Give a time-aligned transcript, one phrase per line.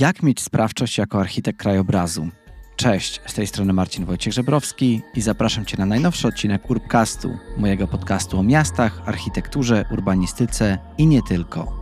[0.00, 2.28] Jak mieć sprawczość jako architekt krajobrazu?
[2.76, 7.88] Cześć, z tej strony Marcin Wojciech Żebrowski i zapraszam Cię na najnowszy odcinek Urbcastu, mojego
[7.88, 11.81] podcastu o miastach, architekturze, urbanistyce i nie tylko.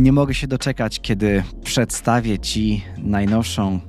[0.00, 3.80] Nie mogę się doczekać, kiedy przedstawię Ci najnowszą,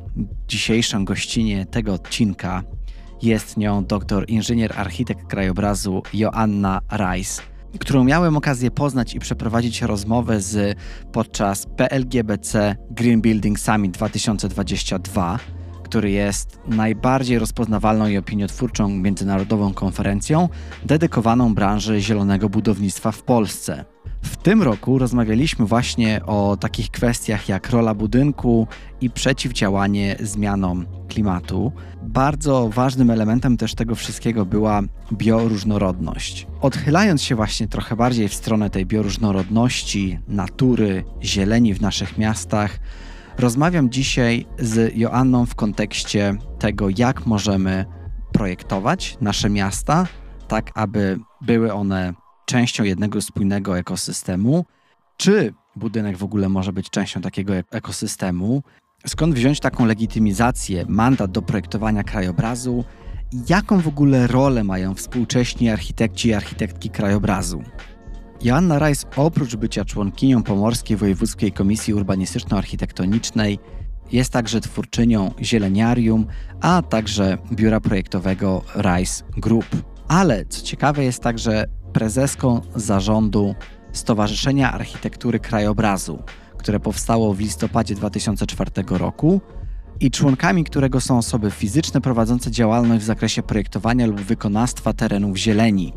[0.48, 2.64] dzisiejszą gościnię tego odcinka.
[3.22, 7.42] Jest nią doktor inżynier architekt krajobrazu Joanna Reis,
[7.80, 10.78] którą miałem okazję poznać i przeprowadzić rozmowę z
[11.12, 15.40] podczas PLGBC Green Building Summit 2022
[15.92, 20.50] który jest najbardziej rozpoznawalną i opiniotwórczą międzynarodową konferencją
[20.86, 23.86] dedykowaną branży zielonego budownictwa w Polsce.
[24.22, 28.68] W tym roku rozmawialiśmy właśnie o takich kwestiach jak rola budynku
[29.02, 31.72] i przeciwdziałanie zmianom klimatu.
[32.02, 34.82] Bardzo ważnym elementem też tego wszystkiego była
[35.14, 36.48] bioróżnorodność.
[36.62, 42.80] Odchylając się właśnie trochę bardziej w stronę tej bioróżnorodności, natury, zieleni w naszych miastach,
[43.38, 47.86] rozmawiam dzisiaj z Joanną w kontekście tego, jak możemy
[48.34, 50.08] projektować nasze miasta,
[50.48, 52.14] tak aby były one
[52.46, 54.66] częścią jednego spójnego ekosystemu.
[55.18, 58.64] Czy budynek w ogóle może być częścią takiego ekosystemu?
[59.08, 62.84] Skąd wziąć taką legitymizację, mandat do projektowania krajobrazu?
[63.50, 67.64] Jaką w ogóle rolę mają współcześni architekci i architektki krajobrazu?
[68.44, 73.60] Joanna Rajs oprócz bycia członkinią Pomorskiej Wojewódzkiej Komisji Urbanistyczno-Architektonicznej
[74.12, 76.26] jest także twórczynią Zieleniarium,
[76.62, 79.66] a także biura projektowego Rice Group.
[80.08, 83.56] Ale co ciekawe jest także prezeską zarządu
[83.92, 86.24] Stowarzyszenia Architektury Krajobrazu,
[86.58, 89.42] które powstało w listopadzie 2004 roku
[90.00, 95.94] i członkami którego są osoby fizyczne prowadzące działalność w zakresie projektowania lub wykonawstwa terenów zieleni.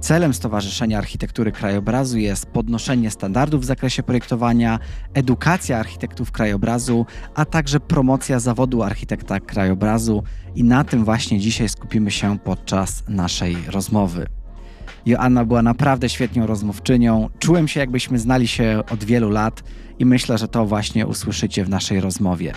[0.00, 4.78] Celem Stowarzyszenia Architektury Krajobrazu jest podnoszenie standardów w zakresie projektowania,
[5.14, 10.22] edukacja architektów krajobrazu, a także promocja zawodu architekta krajobrazu
[10.54, 14.26] i na tym właśnie dzisiaj skupimy się podczas naszej rozmowy.
[15.06, 17.28] Joanna była naprawdę świetną rozmówczynią.
[17.38, 19.62] Czułem się, jakbyśmy znali się od wielu lat
[19.98, 22.52] i myślę, że to właśnie usłyszycie w naszej rozmowie.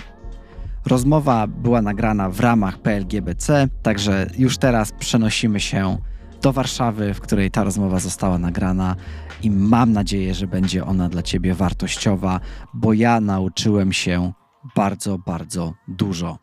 [0.86, 5.98] Rozmowa była nagrana w ramach PLGBC, także już teraz przenosimy się
[6.42, 8.96] do Warszawy, w której ta rozmowa została nagrana
[9.44, 12.40] i mam nadzieję, że będzie ona dla Ciebie wartościowa,
[12.74, 14.34] bo ja nauczyłem się
[14.76, 16.38] bardzo, bardzo dużo.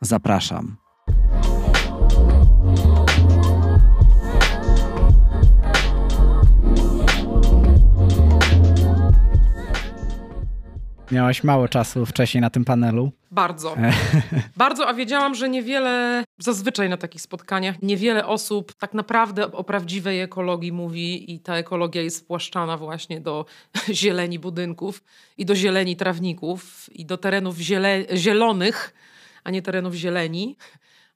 [0.00, 0.81] Zapraszam.
[11.12, 13.12] Miałaś mało czasu wcześniej na tym panelu.
[13.30, 13.76] Bardzo.
[14.56, 20.20] Bardzo, a wiedziałam, że niewiele, zazwyczaj na takich spotkaniach, niewiele osób tak naprawdę o prawdziwej
[20.20, 23.46] ekologii mówi i ta ekologia jest spłaszczana właśnie do
[24.00, 25.04] zieleni budynków
[25.38, 28.94] i do zieleni trawników i do terenów ziele, zielonych,
[29.44, 30.56] a nie terenów zieleni.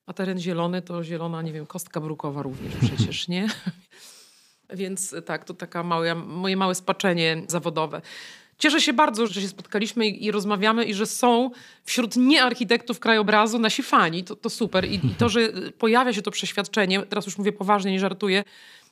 [0.07, 3.49] A teren zielony to zielona, nie wiem, kostka brukowa również przecież, nie?
[4.75, 8.03] Więc tak, to taka małe, moje małe spaczenie zawodowe.
[8.59, 11.51] Cieszę się bardzo, że się spotkaliśmy i, i rozmawiamy i że są
[11.85, 14.25] wśród niearchitektów krajobrazu nasi fani.
[14.25, 14.85] To, to super.
[14.85, 15.41] I, I, to, że
[15.79, 18.45] pojawia się to przeświadczenie, teraz już mówię poważnie, nie żartuję,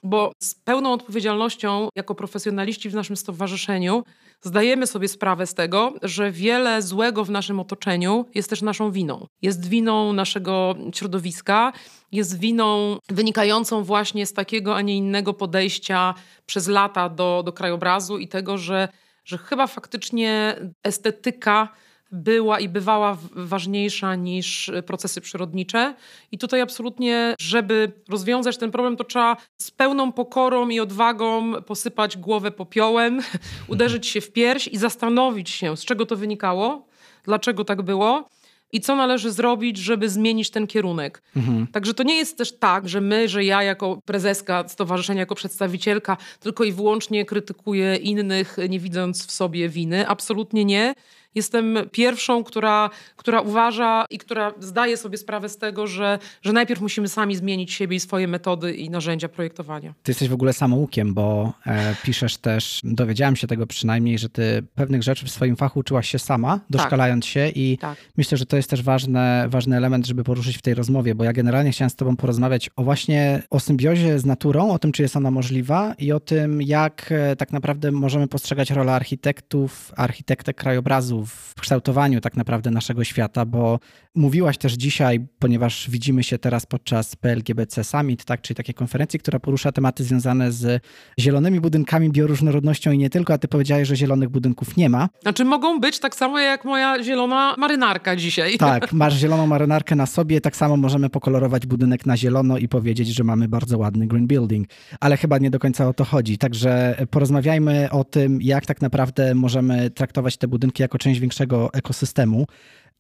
[0.03, 4.05] bo z pełną odpowiedzialnością jako profesjonaliści w naszym stowarzyszeniu
[4.43, 9.27] zdajemy sobie sprawę z tego, że wiele złego w naszym otoczeniu jest też naszą winą.
[9.43, 11.73] Jest winą naszego środowiska,
[12.13, 16.15] jest winą wynikającą właśnie z takiego, a nie innego podejścia
[16.47, 18.89] przez lata do, do krajobrazu i tego, że
[19.25, 21.69] że chyba faktycznie estetyka
[22.13, 25.95] była i bywała ważniejsza niż procesy przyrodnicze.
[26.33, 32.17] I tutaj absolutnie, żeby rozwiązać ten problem, to trzeba z pełną pokorą i odwagą posypać
[32.17, 33.21] głowę popiołem,
[33.69, 36.87] uderzyć się w pierś i zastanowić się, z czego to wynikało,
[37.25, 38.29] dlaczego tak było
[38.75, 41.23] i co należy zrobić, żeby zmienić ten kierunek.
[41.37, 41.67] Mhm.
[41.67, 46.17] Także to nie jest też tak, że my, że ja jako prezeska stowarzyszenia, jako przedstawicielka
[46.41, 50.09] tylko i wyłącznie krytykuję innych, nie widząc w sobie winy.
[50.09, 50.95] Absolutnie nie
[51.35, 56.81] jestem pierwszą, która, która uważa i która zdaje sobie sprawę z tego, że, że najpierw
[56.81, 59.95] musimy sami zmienić siebie i swoje metody i narzędzia projektowania.
[60.03, 64.63] Ty jesteś w ogóle samoukiem, bo e, piszesz też, dowiedziałam się tego przynajmniej, że ty
[64.75, 67.33] pewnych rzeczy w swoim fachu uczyłaś się sama, doszkalając tak.
[67.33, 67.99] się i tak.
[68.17, 71.33] myślę, że to jest też ważny, ważny element, żeby poruszyć w tej rozmowie, bo ja
[71.33, 75.17] generalnie chciałem z tobą porozmawiać o właśnie o symbiozie z naturą, o tym, czy jest
[75.17, 81.24] ona możliwa i o tym, jak e, tak naprawdę możemy postrzegać rolę architektów, architektek krajobrazu
[81.25, 83.79] w kształtowaniu tak naprawdę naszego świata, bo
[84.15, 89.39] mówiłaś też dzisiaj, ponieważ widzimy się teraz podczas PLGBC Summit, tak, czyli takiej konferencji, która
[89.39, 90.83] porusza tematy związane z
[91.21, 95.09] zielonymi budynkami, bioróżnorodnością i nie tylko, a ty powiedziałeś, że zielonych budynków nie ma.
[95.23, 98.59] Znaczy mogą być tak samo jak moja zielona marynarka dzisiaj.
[98.59, 103.09] Tak, masz zieloną marynarkę na sobie, tak samo możemy pokolorować budynek na zielono i powiedzieć,
[103.09, 104.69] że mamy bardzo ładny green building,
[105.01, 106.39] ale chyba nie do końca o to chodzi.
[106.39, 112.47] Także porozmawiajmy o tym, jak tak naprawdę możemy traktować te budynki jako część większego ekosystemu.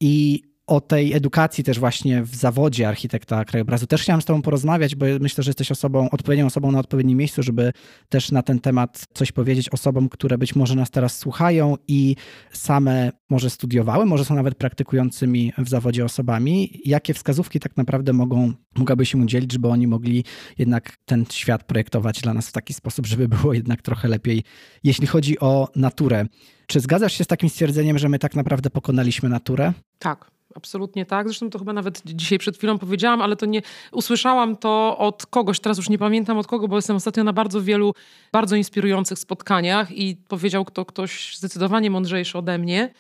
[0.01, 3.87] I o tej edukacji też właśnie w zawodzie architekta krajobrazu.
[3.87, 7.43] Też chciałem z Tobą porozmawiać, bo myślę, że jesteś osobą, odpowiednią osobą na odpowiednim miejscu,
[7.43, 7.73] żeby
[8.09, 12.17] też na ten temat coś powiedzieć osobom, które być może nas teraz słuchają i
[12.53, 16.81] same może studiowały, może są nawet praktykującymi w zawodzie osobami.
[16.85, 20.25] Jakie wskazówki tak naprawdę mogą, mogłaby się udzielić, żeby oni mogli
[20.59, 24.43] jednak ten świat projektować dla nas w taki sposób, żeby było jednak trochę lepiej,
[24.85, 26.27] jeśli chodzi o naturę.
[26.67, 29.73] Czy zgadzasz się z takim stwierdzeniem, że my tak naprawdę pokonaliśmy naturę?
[29.99, 30.35] Tak.
[30.55, 31.27] Absolutnie tak.
[31.29, 33.63] Zresztą to chyba nawet dzisiaj przed chwilą powiedziałam, ale to nie
[33.93, 37.63] usłyszałam to od kogoś, teraz już nie pamiętam od kogo, bo jestem ostatnio na bardzo
[37.63, 37.95] wielu
[38.33, 42.91] bardzo inspirujących spotkaniach i powiedział to ktoś zdecydowanie mądrzejszy ode mnie.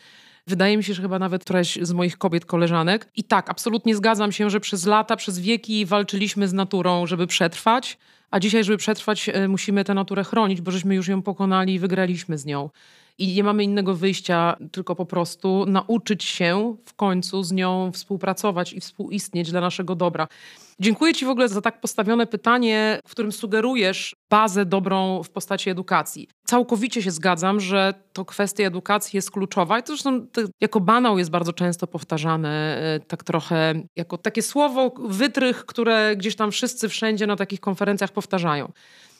[0.46, 3.08] Wydaje mi się, że chyba nawet któraś z moich kobiet, koleżanek.
[3.16, 7.98] I tak, absolutnie zgadzam się, że przez lata, przez wieki walczyliśmy z naturą, żeby przetrwać,
[8.30, 11.78] a dzisiaj, żeby przetrwać, e, musimy tę naturę chronić, bo żeśmy już ją pokonali i
[11.78, 12.70] wygraliśmy z nią
[13.18, 18.72] i nie mamy innego wyjścia, tylko po prostu nauczyć się w końcu z nią współpracować
[18.72, 20.28] i współistnieć dla naszego dobra.
[20.80, 25.70] Dziękuję Ci w ogóle za tak postawione pytanie, w którym sugerujesz bazę dobrą w postaci
[25.70, 26.28] edukacji.
[26.44, 31.18] Całkowicie się zgadzam, że to kwestia edukacji jest kluczowa i to zresztą to jako banał
[31.18, 36.88] jest bardzo często powtarzane, e, tak trochę jako takie słowo wytrych, które gdzieś tam wszyscy
[36.88, 38.72] wszędzie na takich konferencjach powtarzają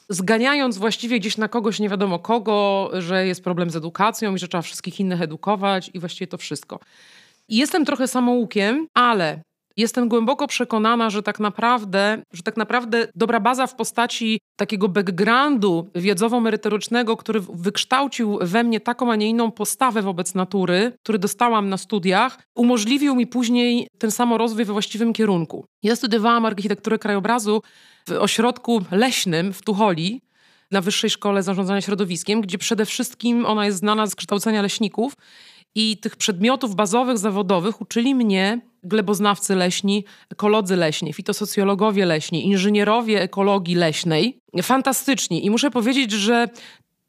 [0.09, 4.49] zganiając właściwie gdzieś na kogoś nie wiadomo kogo, że jest problem z edukacją i że
[4.49, 6.81] trzeba wszystkich innych edukować i właściwie to wszystko.
[7.49, 9.43] Jestem trochę samoukiem, ale
[9.77, 15.91] jestem głęboko przekonana, że tak naprawdę, że tak naprawdę dobra baza w postaci takiego backgroundu
[15.95, 21.77] wiedzowo-merytorycznego, który wykształcił we mnie taką, a nie inną postawę wobec natury, który dostałam na
[21.77, 25.67] studiach, umożliwił mi później ten samorozwój we właściwym kierunku.
[25.83, 27.63] Ja studiowałam architekturę krajobrazu
[28.09, 30.21] w ośrodku leśnym w Tucholi,
[30.71, 35.13] na Wyższej Szkole Zarządzania Środowiskiem, gdzie przede wszystkim ona jest znana z kształcenia leśników
[35.75, 43.75] i tych przedmiotów bazowych, zawodowych uczyli mnie gleboznawcy leśni, ekolodzy leśni, fitosocjologowie leśni, inżynierowie ekologii
[43.75, 44.39] leśnej.
[44.63, 45.47] Fantastyczni.
[45.47, 46.49] I muszę powiedzieć, że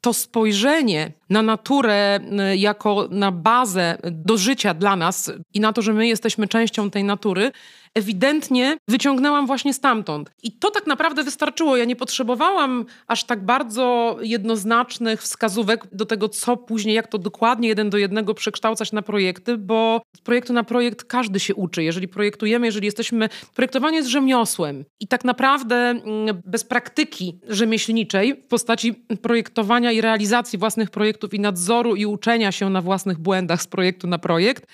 [0.00, 2.20] to spojrzenie na naturę
[2.52, 6.90] y, jako na bazę do życia dla nas i na to, że my jesteśmy częścią
[6.90, 7.52] tej natury,
[7.96, 10.30] ewidentnie wyciągnęłam właśnie stamtąd.
[10.42, 11.76] I to tak naprawdę wystarczyło.
[11.76, 17.68] Ja nie potrzebowałam aż tak bardzo jednoznacznych wskazówek do tego, co później, jak to dokładnie
[17.68, 21.82] jeden do jednego przekształcać na projekty, bo z projektu na projekt każdy się uczy.
[21.82, 23.28] Jeżeli projektujemy, jeżeli jesteśmy.
[23.54, 24.84] Projektowanie jest rzemiosłem.
[25.00, 31.40] I tak naprawdę mm, bez praktyki rzemieślniczej w postaci projektowania i realizacji własnych projektów i
[31.40, 34.66] nadzoru i uczenia się na własnych błędach z projektu na projekt,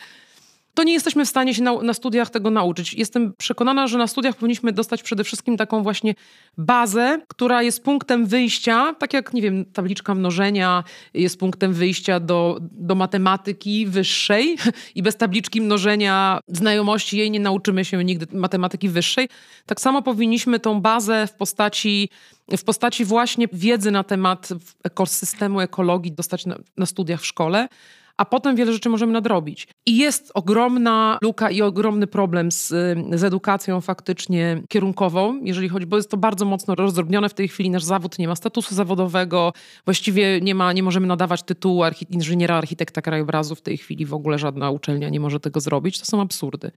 [0.75, 2.95] to nie jesteśmy w stanie się na, na, studiach tego nauczyć.
[2.95, 6.15] Jestem przekonana, że na studiach powinniśmy dostać przede wszystkim taką właśnie
[6.59, 10.85] bazę, która jest punktem wyjścia, tak jak, nie wiem, tabliczka mnożenia
[11.15, 14.57] jest punktem wyjścia do, do matematyki wyższej
[14.95, 19.29] i bez tabliczki mnożenia znajomości jej nie nauczymy się nigdy matematyki wyższej.
[19.67, 22.09] Tak samo powinniśmy tą bazę w postaci
[22.49, 24.49] w postaci właśnie wiedzy na temat
[24.85, 27.69] ekosystemu, ekologii dostać na, na studiach w szkole
[28.17, 29.69] a potem wiele rzeczy możemy nadrobić.
[29.87, 32.69] I jest ogromna luka i ogromny problem z,
[33.15, 37.71] z edukacją faktycznie kierunkową, jeżeli chodzi, bo jest to bardzo mocno rozdrobnione w tej chwili.
[37.71, 39.53] Nasz zawód nie ma statusu zawodowego,
[39.85, 43.55] właściwie nie, ma, nie możemy nadawać tytułu archi inżyniera, architekta krajobrazu.
[43.55, 45.99] W tej chwili w ogóle żadna uczelnia nie może tego zrobić.
[45.99, 46.71] To są absurdy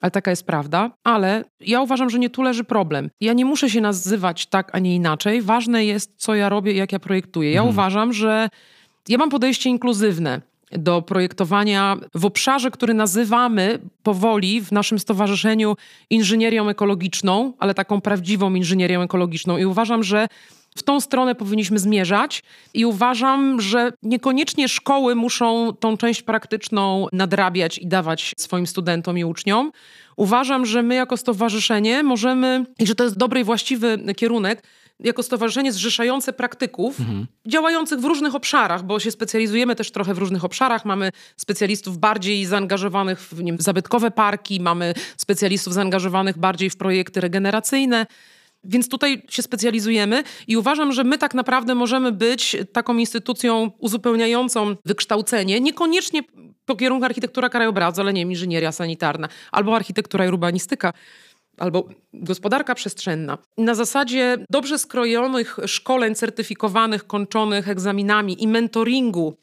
[0.00, 0.90] ale taka jest prawda.
[1.04, 3.10] Ale ja uważam, że nie tu leży problem.
[3.20, 5.42] Ja nie muszę się nazywać tak, a nie inaczej.
[5.42, 7.52] Ważne jest, co ja robię i jak ja projektuję.
[7.52, 7.74] Ja mhm.
[7.74, 8.48] uważam, że
[9.08, 10.40] ja mam podejście inkluzywne
[10.72, 15.76] do projektowania w obszarze, który nazywamy powoli w naszym stowarzyszeniu
[16.10, 19.58] inżynierią ekologiczną, ale taką prawdziwą inżynierią ekologiczną.
[19.58, 20.28] I uważam, że
[20.76, 22.42] w tą stronę powinniśmy zmierzać
[22.74, 29.24] i uważam, że niekoniecznie szkoły muszą tą część praktyczną nadrabiać i dawać swoim studentom i
[29.24, 29.72] uczniom.
[30.16, 34.62] Uważam, że my jako stowarzyszenie możemy, i że to jest dobry i właściwy kierunek,
[35.00, 37.26] jako stowarzyszenie zrzeszające praktyków mhm.
[37.46, 40.84] działających w różnych obszarach, bo się specjalizujemy też trochę w różnych obszarach.
[40.84, 47.20] Mamy specjalistów bardziej zaangażowanych w nie wiem, zabytkowe parki, mamy specjalistów zaangażowanych bardziej w projekty
[47.20, 48.06] regeneracyjne.
[48.64, 54.76] Więc tutaj się specjalizujemy i uważam, że my tak naprawdę możemy być taką instytucją uzupełniającą
[54.84, 56.22] wykształcenie, niekoniecznie
[56.64, 60.92] po kierunku architektura krajobrazu, ale nie wiem, inżynieria sanitarna albo architektura i urbanistyka
[61.58, 63.38] albo gospodarka przestrzenna.
[63.58, 69.36] Na zasadzie dobrze skrojonych szkoleń certyfikowanych, kończonych egzaminami i mentoringu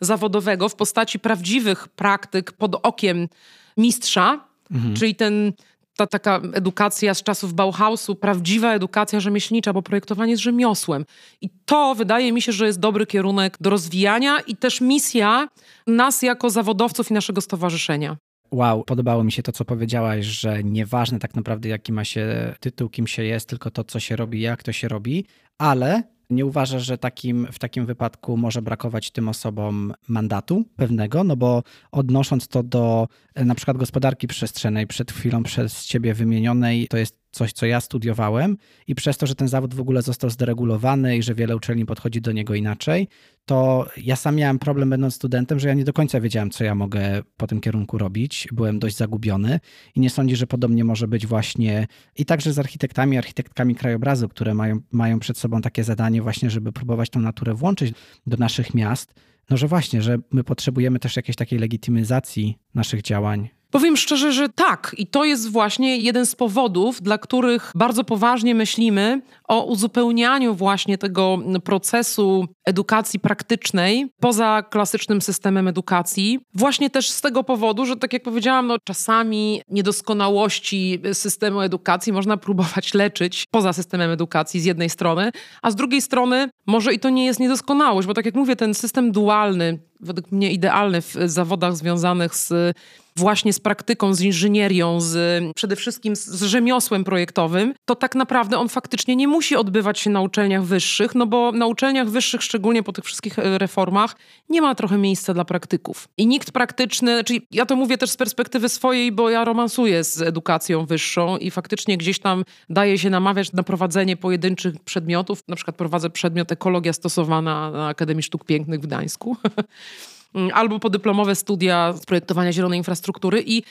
[0.00, 3.28] zawodowego w postaci prawdziwych praktyk pod okiem
[3.76, 4.94] mistrza, mhm.
[4.94, 5.52] czyli ten
[5.96, 11.04] ta taka edukacja z czasów Bauhausu, prawdziwa edukacja rzemieślnicza, bo projektowanie jest rzemiosłem.
[11.40, 15.48] I to wydaje mi się, że jest dobry kierunek do rozwijania i też misja
[15.86, 18.16] nas jako zawodowców i naszego stowarzyszenia.
[18.52, 22.88] Wow, podobało mi się to, co powiedziałaś, że nieważne tak naprawdę, jaki ma się tytuł,
[22.88, 25.24] kim się jest, tylko to, co się robi, jak to się robi,
[25.58, 31.24] ale nie uważasz, że takim, w takim wypadku może brakować tym osobom mandatu pewnego?
[31.24, 36.96] No bo odnosząc to do na przykład gospodarki przestrzennej, przed chwilą przez ciebie wymienionej, to
[36.96, 41.16] jest coś, co ja studiowałem i przez to, że ten zawód w ogóle został zderegulowany
[41.16, 43.08] i że wiele uczelni podchodzi do niego inaczej,
[43.46, 46.74] to ja sam miałem problem będąc studentem, że ja nie do końca wiedziałem, co ja
[46.74, 48.48] mogę po tym kierunku robić.
[48.52, 49.60] Byłem dość zagubiony
[49.94, 51.86] i nie sądzi, że podobnie może być właśnie
[52.16, 56.72] i także z architektami, architektkami krajobrazu, które mają, mają przed sobą takie zadanie właśnie, żeby
[56.72, 57.94] próbować tą naturę włączyć
[58.26, 59.14] do naszych miast.
[59.50, 64.48] No, że właśnie, że my potrzebujemy też jakiejś takiej legitymizacji naszych działań, Powiem szczerze, że
[64.48, 64.94] tak.
[64.98, 70.98] I to jest właśnie jeden z powodów, dla których bardzo poważnie myślimy o uzupełnianiu właśnie
[70.98, 76.38] tego procesu edukacji praktycznej poza klasycznym systemem edukacji.
[76.54, 82.36] Właśnie też z tego powodu, że tak jak powiedziałam, no, czasami niedoskonałości systemu edukacji można
[82.36, 85.30] próbować leczyć poza systemem edukacji z jednej strony,
[85.62, 88.74] a z drugiej strony może i to nie jest niedoskonałość, bo tak jak mówię, ten
[88.74, 92.76] system dualny, według mnie idealny w zawodach związanych z
[93.16, 98.68] właśnie z praktyką, z inżynierią, z, przede wszystkim z rzemiosłem projektowym, to tak naprawdę on
[98.68, 102.92] faktycznie nie musi odbywać się na uczelniach wyższych, no bo na uczelniach wyższych, szczególnie po
[102.92, 104.16] tych wszystkich e, reformach,
[104.48, 106.08] nie ma trochę miejsca dla praktyków.
[106.16, 110.22] I nikt praktyczny, czyli ja to mówię też z perspektywy swojej, bo ja romansuję z
[110.22, 115.42] edukacją wyższą i faktycznie gdzieś tam daje się namawiać na prowadzenie pojedynczych przedmiotów.
[115.48, 119.36] Na przykład prowadzę przedmiot ekologia stosowana na Akademii Sztuk Pięknych w Gdańsku.
[120.34, 123.62] Mm, albo podyplomowe studia z projektowania zielonej infrastruktury i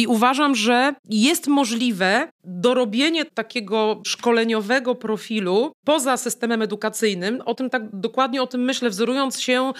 [0.00, 7.40] i uważam, że jest możliwe dorobienie takiego szkoleniowego profilu poza systemem edukacyjnym.
[7.44, 9.72] O tym tak dokładnie o tym myślę, wzorując się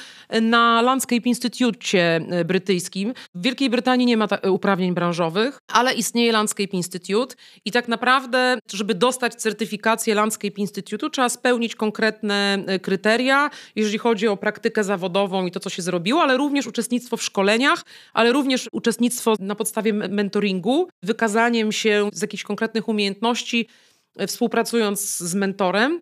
[0.42, 3.14] na Landscape Institute e, brytyjskim.
[3.34, 8.94] W Wielkiej Brytanii nie ma uprawnień branżowych, ale istnieje Landscape Institute i tak naprawdę, żeby
[8.94, 15.50] dostać certyfikację Landscape Institute, trzeba spełnić konkretne e, kryteria, jeżeli chodzi o praktykę zawodową i
[15.50, 20.88] to, co się zrobiło, ale również uczestnictwo w szkoleniach, ale również uczestnictwo na podstawie mentoringu,
[21.02, 23.68] wykazaniem się z jakichś konkretnych umiejętności,
[24.16, 26.00] e, współpracując z mentorem.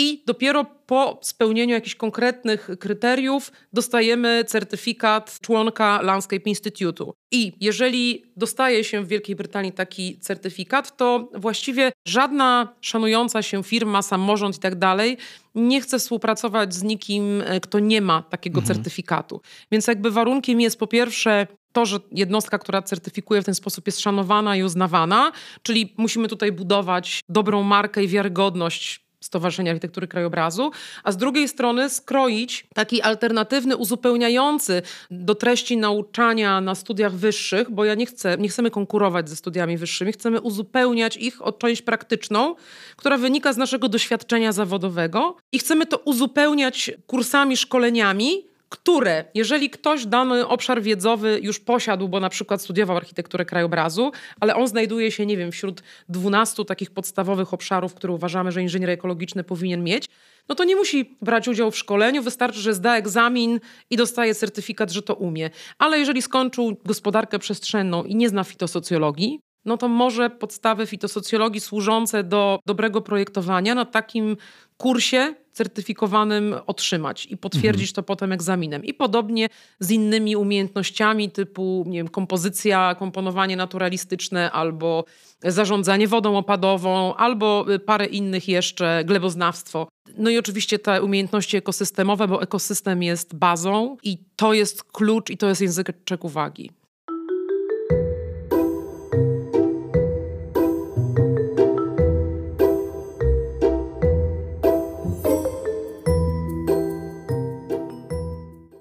[0.00, 7.12] I dopiero po spełnieniu jakichś konkretnych kryteriów dostajemy certyfikat członka Landscape Institute'u.
[7.30, 14.02] I jeżeli dostaje się w Wielkiej Brytanii taki certyfikat, to właściwie żadna szanująca się firma,
[14.02, 15.16] samorząd i tak dalej
[15.54, 18.74] nie chce współpracować z nikim, e, kto nie ma takiego mhm.
[18.74, 19.40] certyfikatu.
[19.72, 24.00] Więc jakby warunkiem jest po pierwsze to, że jednostka, która certyfikuje w ten sposób jest
[24.00, 25.32] szanowana i uznawana,
[25.62, 30.70] czyli musimy tutaj budować dobrą markę i wiarygodność Stowarzyszenia Architektury Krajobrazu,
[31.04, 37.84] a z drugiej strony skroić taki alternatywny, uzupełniający do treści nauczania na studiach wyższych, bo
[37.84, 42.54] ja nie chcę, nie chcemy konkurować ze studiami wyższymi, chcemy uzupełniać ich o część praktyczną,
[42.96, 50.06] która wynika z naszego doświadczenia zawodowego i chcemy to uzupełniać kursami, szkoleniami, które, jeżeli ktoś
[50.06, 55.26] dany obszar wiedzowy już posiadł, bo na przykład studiował architekturę krajobrazu, ale on znajduje się,
[55.26, 60.08] nie wiem, wśród 12 takich podstawowych obszarów, które uważamy, że inżynier ekologiczny powinien mieć,
[60.48, 63.60] no to nie musi brać udziału w szkoleniu, wystarczy, że zda egzamin
[63.90, 65.50] i dostaje certyfikat, że to umie.
[65.78, 72.24] Ale jeżeli skończył gospodarkę przestrzenną i nie zna fitosocjologii, no to może podstawy fitosocjologii służące
[72.24, 74.36] do dobrego projektowania na takim
[74.76, 77.94] kursie certyfikowanym otrzymać i potwierdzić mhm.
[77.94, 78.84] to potem egzaminem.
[78.84, 79.48] I podobnie
[79.80, 85.04] z innymi umiejętnościami typu nie wiem, kompozycja, komponowanie naturalistyczne albo
[85.42, 89.88] zarządzanie wodą opadową, albo parę innych jeszcze, gleboznawstwo.
[90.16, 95.36] No i oczywiście te umiejętności ekosystemowe, bo ekosystem jest bazą i to jest klucz i
[95.36, 96.70] to jest języczek uwagi.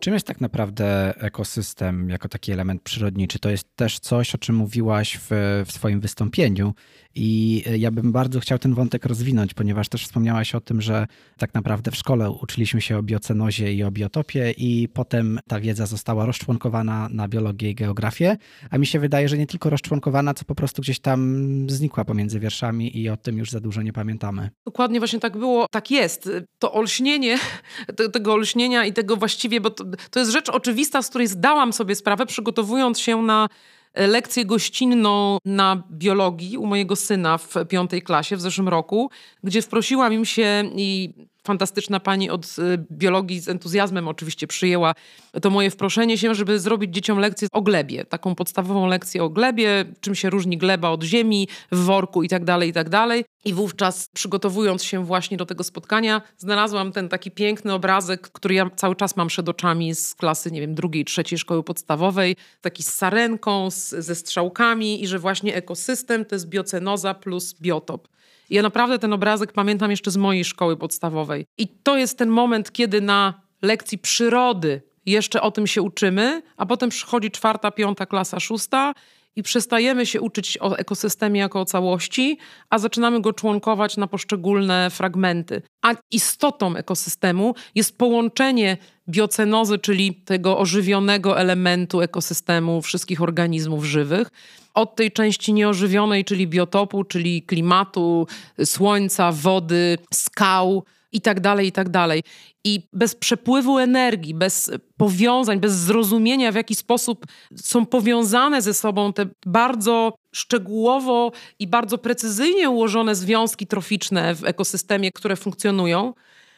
[0.08, 3.40] Czym jest tak naprawdę ekosystem jako taki element przyrodniczy?
[3.40, 6.74] To jest też coś, o czym mówiłaś w, w swoim wystąpieniu.
[7.16, 11.54] I ja bym bardzo chciał ten wątek rozwinąć, ponieważ też wspomniałaś o tym, że tak
[11.54, 16.26] naprawdę w szkole uczyliśmy się o biocenozie i o biotopie, i potem ta wiedza została
[16.26, 18.38] rozczłonkowana na biologię i geografię.
[18.70, 22.40] A mi się wydaje, że nie tylko rozczłonkowana, co po prostu gdzieś tam znikła pomiędzy
[22.40, 24.50] wierszami i o tym już za dużo nie pamiętamy.
[24.66, 26.30] Dokładnie właśnie tak było, tak jest.
[26.60, 27.38] To olśnienie,
[28.14, 31.96] tego olśnienia i tego właściwie, bo to, to jest rzecz oczywista, z której zdałam sobie
[31.96, 33.48] sprawę, przygotowując się na
[33.96, 39.10] lekcję gościnną na biologii u mojego syna w piątej klasie w zeszłym roku,
[39.44, 41.14] gdzie wprosiłam im się i
[41.48, 44.94] fantastyczna pani od y, biologii z entuzjazmem oczywiście przyjęła
[45.42, 49.86] to moje wproszenie się, żeby zrobić dzieciom lekcję o glebie, taką podstawową lekcję o glebie,
[50.02, 53.26] czym się różni gleba od ziemi, w worku i tak dalej, i tak dalej.
[53.46, 58.70] I wówczas przygotowując się właśnie do tego spotkania, znalazłam ten taki piękny obrazek, który ja
[58.76, 62.94] cały czas mam przed oczami z klasy, nie wiem, drugiej, trzeciej szkoły podstawowej, taki z
[62.94, 68.08] sarenką, z, ze strzałkami i że właśnie ekosystem to jest biocenoza plus biotop.
[68.50, 71.46] Ja naprawdę ten obrazek pamiętam jeszcze z mojej szkoły podstawowej.
[71.58, 76.66] I to jest ten moment, kiedy na lekcji przyrody jeszcze o tym się uczymy, a
[76.66, 78.94] potem przychodzi czwarta, piąta klasa, szósta
[79.38, 82.38] i przestajemy się uczyć o ekosystemie jako o całości,
[82.70, 85.62] a zaczynamy go członkować na poszczególne fragmenty.
[85.82, 88.78] A istotą ekosystemu jest połączenie
[89.10, 94.28] biocenozy, czyli tego ożywionego elementu ekosystemu wszystkich organizmów żywych,
[94.74, 98.28] od tej części nieożywionej, czyli biotopu, czyli klimatu,
[98.66, 102.24] słońca, wody, skał i tak dalej, i tak dalej.
[102.64, 109.14] I bez przepływu energii, bez powiązań, bez zrozumienia, w jaki sposób są powiązane ze sobą
[109.14, 116.14] te bardzo szczegółowo i bardzo precyzyjnie ułożone związki troficzne w ekosystemie, które funkcjonują,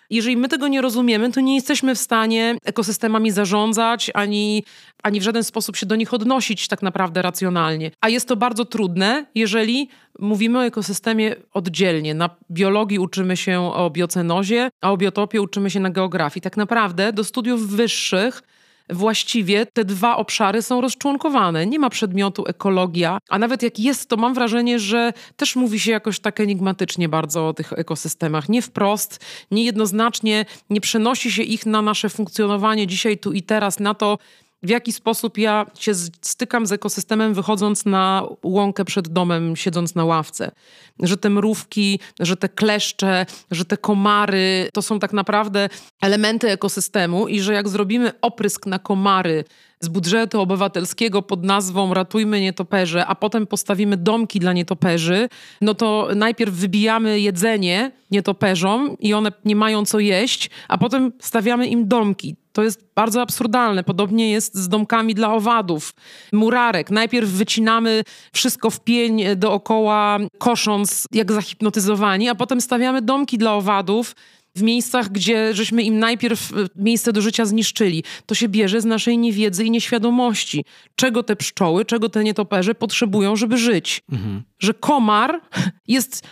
[0.09, 4.63] jeżeli my tego nie rozumiemy, to nie jesteśmy w stanie ekosystemami zarządzać ani,
[5.03, 7.91] ani w żaden sposób się do nich odnosić tak naprawdę racjonalnie.
[8.01, 9.89] A jest to bardzo trudne, jeżeli
[10.19, 12.13] mówimy o ekosystemie oddzielnie.
[12.13, 16.41] Na biologii uczymy się o biocenozie, a o biotopie uczymy się na geografii.
[16.41, 18.41] Tak naprawdę do studiów wyższych
[18.89, 21.65] właściwie te dwa obszary są rozczłonkowane.
[21.65, 25.91] Nie ma przedmiotu ekologia, a nawet jak jest, to mam wrażenie, że też mówi się
[25.91, 28.49] jakoś tak enigmatycznie bardzo o tych ekosystemach.
[28.49, 33.93] Nie wprost, niejednoznacznie, nie przenosi się ich na nasze funkcjonowanie dzisiaj, tu i teraz, na
[33.93, 34.17] to,
[34.63, 40.05] w jaki sposób ja się stykam z ekosystemem, wychodząc na łąkę przed domem, siedząc na
[40.05, 40.51] ławce.
[40.99, 45.69] Że te mrówki, że te kleszcze, że te komary to są tak naprawdę
[46.01, 49.43] elementy ekosystemu i że jak zrobimy oprysk na komary
[49.79, 55.29] z budżetu obywatelskiego pod nazwą Ratujmy nietoperze, a potem postawimy domki dla nietoperzy,
[55.61, 61.67] no to najpierw wybijamy jedzenie nietoperzom i one nie mają co jeść, a potem stawiamy
[61.67, 62.35] im domki.
[62.59, 63.83] To jest bardzo absurdalne.
[63.83, 65.93] Podobnie jest z domkami dla owadów,
[66.33, 66.91] murarek.
[66.91, 74.15] Najpierw wycinamy wszystko w pień dookoła, kosząc jak zahipnotyzowani, a potem stawiamy domki dla owadów
[74.55, 78.03] w miejscach, gdzie żeśmy im najpierw e, miejsce do życia zniszczyli.
[78.25, 83.35] To się bierze z naszej niewiedzy i nieświadomości, czego te pszczoły, czego te nietoperze potrzebują,
[83.35, 84.01] żeby żyć.
[84.11, 84.43] Mhm.
[84.59, 85.41] Że komar
[85.87, 86.27] jest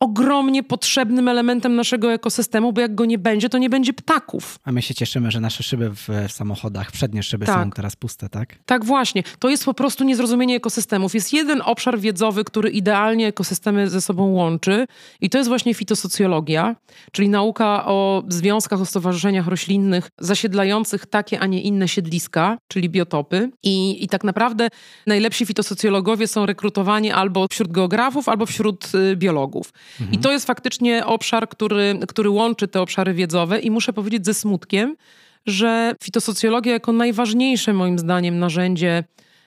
[0.00, 4.58] ogromnie potrzebnym elementem naszego ekosystemu, bo jak go nie będzie, to nie będzie ptaków.
[4.64, 7.64] A my się cieszymy, że nasze szyby w, w samochodach, przednie szyby tak.
[7.64, 8.58] są teraz puste, tak?
[8.66, 9.22] Tak, właśnie.
[9.38, 11.14] To jest po prostu niezrozumienie ekosystemów.
[11.14, 14.86] Jest jeden obszar wiedzowy, który idealnie ekosystemy ze sobą łączy
[15.20, 16.76] i to jest właśnie fitosocjologia,
[17.12, 23.50] czyli nauka o związkach, o stowarzyszeniach roślinnych zasiedlających takie, a nie inne siedliska, czyli biotopy.
[23.62, 24.68] I, i tak naprawdę
[25.06, 29.72] najlepsi fitosocjologowie są rekrutowani albo wśród geografów, albo wśród y, biologów.
[30.00, 30.14] Mhm.
[30.14, 34.34] I to jest faktycznie obszar, który, który łączy te obszary wiedzowe i muszę powiedzieć ze
[34.34, 34.96] smutkiem,
[35.46, 39.04] że fitosocjologia jako najważniejsze moim zdaniem narzędzie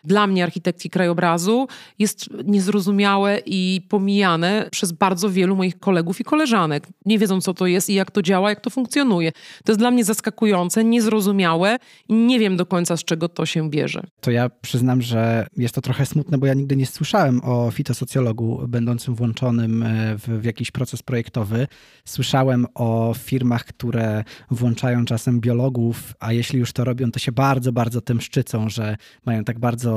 [0.07, 1.67] dla mnie architekcji krajobrazu
[1.99, 6.87] jest niezrozumiałe i pomijane przez bardzo wielu moich kolegów i koleżanek.
[7.05, 9.31] Nie wiedzą, co to jest i jak to działa, jak to funkcjonuje.
[9.63, 11.77] To jest dla mnie zaskakujące, niezrozumiałe
[12.09, 14.03] i nie wiem do końca, z czego to się bierze.
[14.21, 18.61] To ja przyznam, że jest to trochę smutne, bo ja nigdy nie słyszałem o fitosocjologu
[18.67, 21.67] będącym włączonym e, w, w jakiś proces projektowy.
[22.05, 27.71] Słyszałem o firmach, które włączają czasem biologów, a jeśli już to robią, to się bardzo,
[27.71, 29.96] bardzo tym szczycą, że mają tak bardzo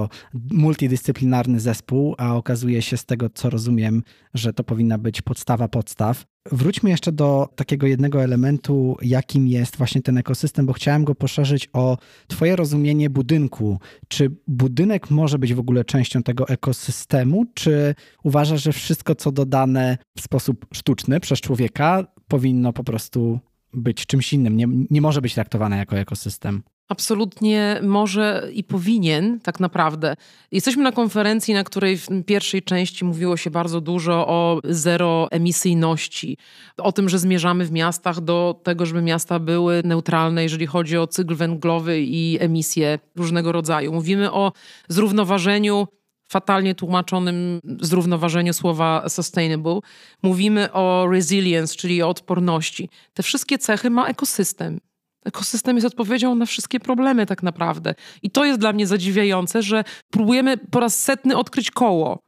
[0.50, 4.02] multidyscyplinarny zespół, a okazuje się z tego, co rozumiem,
[4.34, 6.24] że to powinna być podstawa podstaw.
[6.52, 11.68] Wróćmy jeszcze do takiego jednego elementu, jakim jest właśnie ten ekosystem, bo chciałem go poszerzyć
[11.72, 13.78] o Twoje rozumienie budynku.
[14.08, 19.98] Czy budynek może być w ogóle częścią tego ekosystemu, czy uważasz, że wszystko, co dodane
[20.18, 23.40] w sposób sztuczny przez człowieka, powinno po prostu
[23.74, 26.62] być czymś innym, nie, nie może być traktowane jako ekosystem?
[26.90, 30.14] Absolutnie może i powinien, tak naprawdę.
[30.52, 36.36] Jesteśmy na konferencji, na której w pierwszej części mówiło się bardzo dużo o zeroemisyjności,
[36.76, 41.06] o tym, że zmierzamy w miastach do tego, żeby miasta były neutralne, jeżeli chodzi o
[41.06, 43.92] cykl węglowy i emisje różnego rodzaju.
[43.92, 44.52] Mówimy o
[44.88, 45.86] zrównoważeniu
[46.28, 49.80] fatalnie tłumaczonym zrównoważeniu słowa sustainable.
[50.22, 52.88] Mówimy o resilience, czyli o odporności.
[53.14, 54.80] Te wszystkie cechy ma ekosystem.
[55.24, 57.94] Ekosystem jest odpowiedzią na wszystkie problemy, tak naprawdę.
[58.22, 62.22] I to jest dla mnie zadziwiające, że próbujemy po raz setny odkryć koło.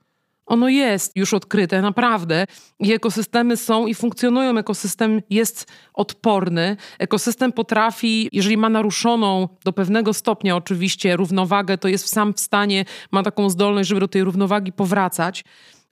[0.47, 2.47] Ono jest już odkryte, naprawdę.
[2.81, 4.59] I ekosystemy są i funkcjonują.
[4.59, 6.77] Ekosystem jest odporny.
[6.99, 12.85] Ekosystem potrafi, jeżeli ma naruszoną do pewnego stopnia oczywiście równowagę, to jest sam w stanie,
[13.13, 15.45] ma taką zdolność, żeby do tej równowagi powracać.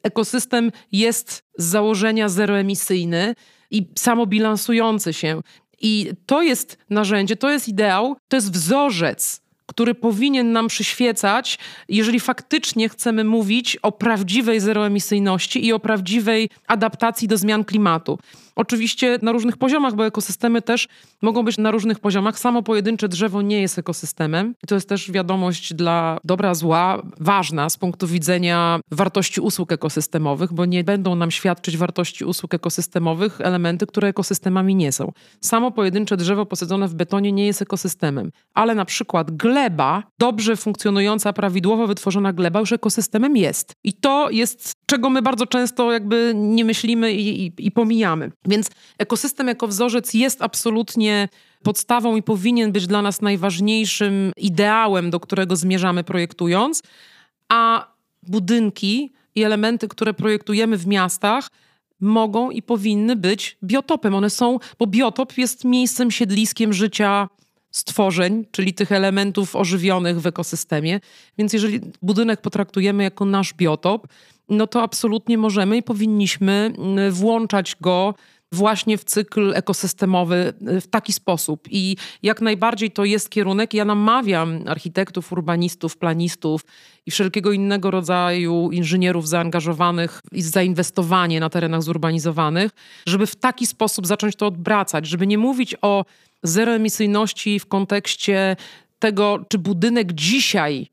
[0.03, 3.35] Ekosystem jest z założenia zeroemisyjny
[3.71, 5.41] i samobilansujący się.
[5.81, 9.41] I to jest narzędzie, to jest ideał, to jest wzorzec
[9.71, 17.29] który powinien nam przyświecać, jeżeli faktycznie chcemy mówić o prawdziwej zeroemisyjności i o prawdziwej adaptacji
[17.29, 18.19] do zmian klimatu.
[18.57, 20.89] Oczywiście na różnych poziomach, bo ekosystemy też
[21.23, 22.39] mogą być na różnych poziomach.
[22.39, 24.55] Samo pojedyncze drzewo nie jest ekosystemem.
[24.65, 30.53] I to jest też wiadomość dla dobra, zła, ważna z punktu widzenia wartości usług ekosystemowych,
[30.53, 35.13] bo nie będą nam świadczyć wartości usług ekosystemowych elementy, które ekosystemami nie są.
[35.41, 41.33] Samo pojedyncze drzewo posadzone w betonie nie jest ekosystemem, ale na przykład gleba, dobrze funkcjonująca,
[41.33, 43.73] prawidłowo wytworzona gleba już ekosystemem jest.
[43.85, 48.33] I to jest, czego my bardzo często jakby nie myślimy i, i, i pomijamy.
[48.47, 51.29] Więc ekosystem jako wzorzec jest absolutnie
[51.63, 56.83] podstawą i powinien być dla nas najważniejszym ideałem, do którego zmierzamy projektując,
[57.49, 61.49] a budynki i elementy, które projektujemy w miastach,
[62.01, 64.15] mogą i powinny być biotopem.
[64.15, 67.29] One są, bo biotop jest miejscem, siedliskiem życia
[67.71, 71.01] stworzeń, czyli tych elementów ożywionych w ekosystemie.
[71.39, 74.07] Więc jeżeli budynek potraktujemy jako nasz biotop,
[74.51, 78.15] no to absolutnie możemy i powinniśmy mm, włączać go
[78.53, 81.69] właśnie w cykl ekosystemowy y, w taki sposób.
[81.71, 83.75] I jak najbardziej to jest kierunek.
[83.75, 86.65] Ja namawiam architektów, urbanistów, planistów
[87.07, 92.73] i wszelkiego innego rodzaju inżynierów zaangażowanych i zainwestowanie na terenach zurbanizowanych,
[93.07, 96.05] żeby w taki sposób zacząć to odwracać, żeby nie mówić o
[96.43, 98.57] zeroemisyjności w kontekście
[98.99, 100.91] tego, czy budynek dzisiaj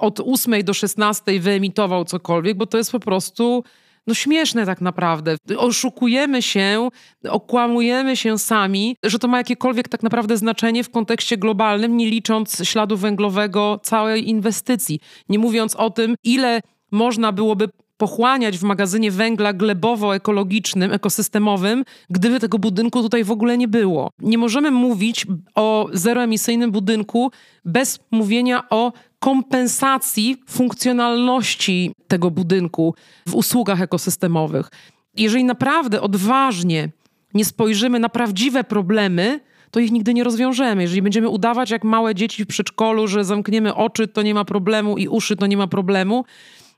[0.00, 3.64] od 8 do 16 wyemitował cokolwiek, bo to jest po prostu
[4.06, 5.36] no śmieszne tak naprawdę.
[5.56, 6.88] Oszukujemy się,
[7.28, 12.64] okłamujemy się sami, że to ma jakiekolwiek tak naprawdę znaczenie w kontekście globalnym, nie licząc
[12.64, 15.00] śladu węglowego całej inwestycji.
[15.28, 16.60] Nie mówiąc o tym, ile
[16.90, 23.68] można byłoby pochłaniać w magazynie węgla glebowo-ekologicznym, ekosystemowym, gdyby tego budynku tutaj w ogóle nie
[23.68, 24.10] było.
[24.18, 27.30] Nie możemy mówić o zeroemisyjnym budynku
[27.64, 32.94] bez mówienia o kompensacji funkcjonalności tego budynku
[33.26, 34.68] w usługach ekosystemowych.
[35.16, 36.88] Jeżeli naprawdę odważnie
[37.34, 40.82] nie spojrzymy na prawdziwe problemy, to ich nigdy nie rozwiążemy.
[40.82, 44.98] Jeżeli będziemy udawać jak małe dzieci w przedszkolu, że zamkniemy oczy, to nie ma problemu
[44.98, 46.24] i uszy, to nie ma problemu,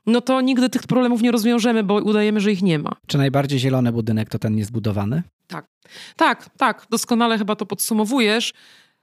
[0.05, 2.91] no to nigdy tych problemów nie rozwiążemy, bo udajemy, że ich nie ma.
[3.07, 5.23] Czy najbardziej zielony budynek to ten niezbudowany?
[5.47, 5.65] Tak,
[6.15, 6.87] tak, tak.
[6.89, 8.53] Doskonale chyba to podsumowujesz.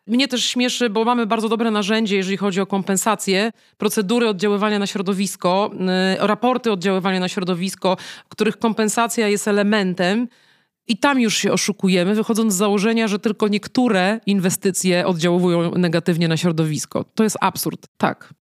[0.07, 4.87] Mnie też śmieszy, bo mamy bardzo dobre narzędzie, jeżeli chodzi o kompensacje, procedury oddziaływania na
[4.87, 5.71] środowisko,
[6.19, 7.97] yy, raporty oddziaływania na środowisko,
[8.29, 10.29] których kompensacja jest elementem.
[10.89, 16.37] I tam już się oszukujemy, wychodząc z założenia, że tylko niektóre inwestycje oddziałują negatywnie na
[16.37, 17.05] środowisko.
[17.15, 17.87] To jest absurd.
[17.97, 18.35] Tak.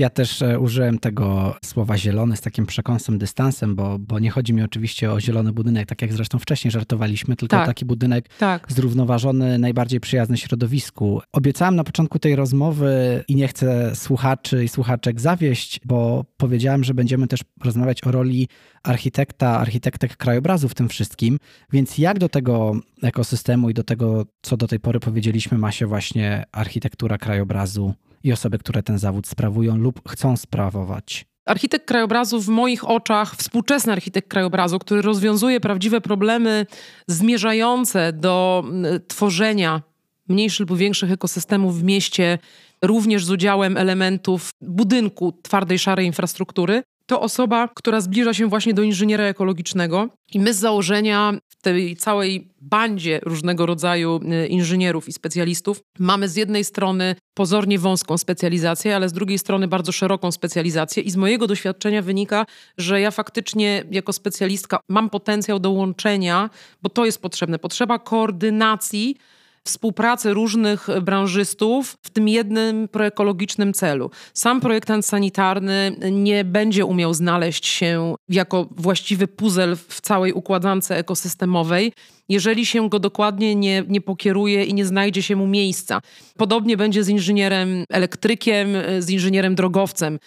[0.00, 4.52] Ja też e, użyłem tego słowa zielony z takim przekąsem dystansem, bo, bo nie chodzi
[4.52, 8.66] mi oczywiście o zielony budynek, tak jak zresztą wcześniej żartowaliśmy, tylko tak, taki budynek tak.
[8.72, 11.20] zrównoważony, najbardziej przyjazny środowisku.
[11.32, 16.94] Obiecałem na początku tej rozmowy i nie chcę słuchaczy i słuchaczek zawieść, bo powiedziałem, że
[16.94, 18.48] będziemy też rozmawiać o roli
[18.82, 21.38] architekta, architektek krajobrazu w tym wszystkim.
[21.72, 25.86] Więc jak do tego ekosystemu i do tego, co do tej pory powiedzieliśmy, ma się
[25.86, 31.26] właśnie architektura krajobrazu i osoby, które ten zawód sprawują lub chcą sprawować.
[31.46, 36.66] Architekt krajobrazu w moich oczach, współczesny architekt krajobrazu, który rozwiązuje prawdziwe problemy
[37.06, 38.64] zmierzające do
[39.08, 39.82] tworzenia
[40.28, 42.38] mniejszych lub większych ekosystemów w mieście,
[42.82, 48.82] również z udziałem elementów budynku, twardej, szarej infrastruktury, to osoba, która zbliża się właśnie do
[48.82, 50.08] inżyniera ekologicznego.
[50.32, 56.28] I my z założenia w tej całej bandzie różnego rodzaju y, inżynierów i specjalistów mamy
[56.28, 61.02] z jednej strony pozornie wąską specjalizację, ale z drugiej strony bardzo szeroką specjalizację.
[61.02, 62.46] I z mojego doświadczenia wynika,
[62.78, 66.50] że ja faktycznie jako specjalistka mam potencjał do łączenia,
[66.82, 67.58] bo to jest potrzebne.
[67.58, 69.16] Potrzeba koordynacji
[69.64, 74.10] współpracy różnych branżystów w tym jednym proekologicznym celu.
[74.34, 81.92] Sam projektant sanitarny nie będzie umiał znaleźć się jako właściwy puzzle w całej układance ekosystemowej,
[82.28, 86.00] jeżeli się go dokładnie nie, nie pokieruje i nie znajdzie się mu miejsca.
[86.36, 88.68] Podobnie będzie z inżynierem elektrykiem,
[88.98, 90.18] z inżynierem drogowcem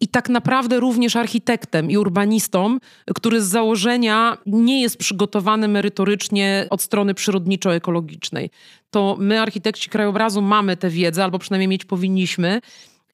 [0.00, 2.78] i tak naprawdę również architektem i urbanistą,
[3.14, 8.50] który z założenia nie jest przygotowany merytorycznie od strony przyrodniczo-ekologicznej.
[8.90, 12.60] To my, architekci krajobrazu, mamy tę wiedzę, albo przynajmniej mieć powinniśmy,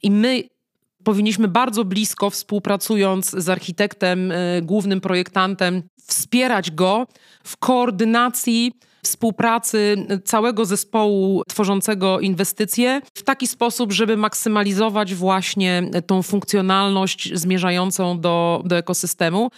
[0.03, 0.43] i my
[1.05, 7.07] powinniśmy bardzo blisko, współpracując z architektem, y, głównym projektantem, wspierać go
[7.45, 8.73] w koordynacji
[9.05, 18.63] współpracy całego zespołu tworzącego inwestycje w taki sposób, żeby maksymalizować właśnie tą funkcjonalność zmierzającą do,
[18.65, 19.51] do ekosystemu.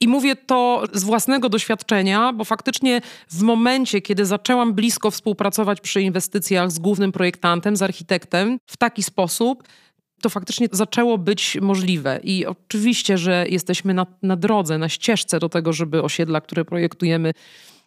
[0.00, 6.02] I mówię to z własnego doświadczenia, bo faktycznie w momencie, kiedy zaczęłam blisko współpracować przy
[6.02, 9.62] inwestycjach z głównym projektantem, z architektem w taki sposób,
[10.22, 12.20] to faktycznie zaczęło być możliwe.
[12.22, 17.32] I oczywiście, że jesteśmy na, na drodze, na ścieżce do tego, żeby osiedla, które projektujemy,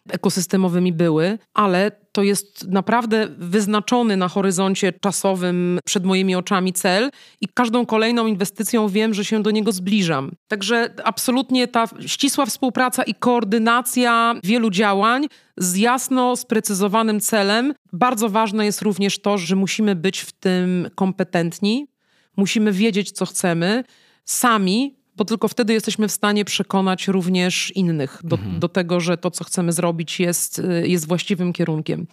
[0.08, 7.48] ekosystemowymi były, ale to jest naprawdę wyznaczony na horyzoncie czasowym przed moimi oczami cel i
[7.54, 10.32] każdą kolejną inwestycją wiem, że się do niego zbliżam.
[10.48, 17.74] Także absolutnie ta ścisła współpraca i koordynacja wielu działań z jasno sprecyzowanym celem.
[17.92, 21.86] Bardzo ważne jest również to, że musimy być w tym kompetentni,
[22.36, 23.84] musimy wiedzieć, co chcemy.
[24.24, 28.60] Sami bo tylko wtedy jesteśmy w stanie przekonać również innych do, mhm.
[28.60, 32.06] do tego, że to, co chcemy zrobić, jest, y, jest właściwym kierunkiem.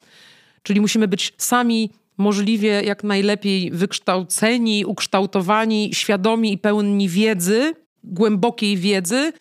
[0.63, 9.33] Czyli musimy być sami możliwie jak najlepiej wykształceni, ukształtowani, świadomi i pełni wiedzy, głębokiej wiedzy,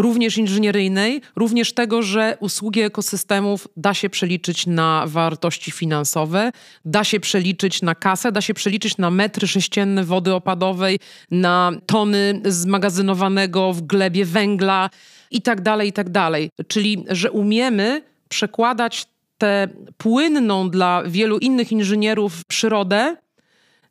[0.00, 6.52] również inżynieryjnej, również tego, że usługi ekosystemów da się przeliczyć na wartości finansowe,
[6.84, 10.98] da się przeliczyć na kasę, da się przeliczyć na metry sześcienne wody opadowej,
[11.30, 14.90] na tony zmagazynowanego w glebie węgla
[15.30, 16.50] i tak dalej, i tak dalej.
[16.68, 19.06] Czyli, że umiemy przekładać
[19.38, 23.16] tę płynną dla wielu innych inżynierów przyrodę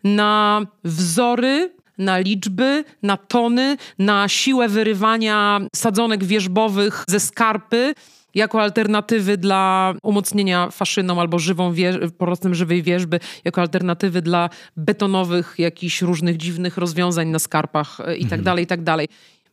[0.03, 7.93] na wzory na liczby, na tony, na siłę wyrywania sadzonek wierzbowych ze skarpy
[8.35, 11.73] jako alternatywy dla umocnienia faszyną albo żywą
[12.17, 18.23] porostem żywej wierzby, jako alternatywy dla betonowych jakichś różnych dziwnych rozwiązań na skarpach e, i
[18.23, 18.43] tak mhm.
[18.43, 19.07] dalej, i tak dalej.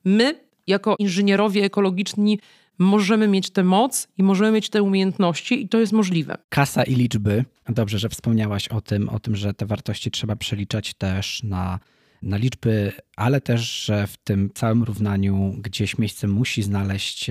[0.04, 2.38] My, jako inżynierowie ekologiczni,
[2.78, 6.36] możemy mieć tę moc i możemy mieć te umiejętności i to jest możliwe.
[6.48, 7.44] Kasa i liczby.
[7.68, 11.78] Dobrze, że wspomniałaś o tym, o tym, że te wartości trzeba przeliczać też na
[12.22, 17.30] na liczby, ale też, że w tym całym równaniu gdzieś miejsce musi znaleźć